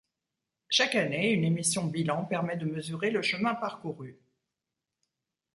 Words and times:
Chaque 0.69 0.95
année, 0.95 1.31
une 1.31 1.43
émission 1.43 1.85
bilan 1.85 2.25
permet 2.25 2.57
de 2.57 2.65
mesurer 2.65 3.11
le 3.11 3.21
chemin 3.21 3.53
parcouru. 3.53 4.17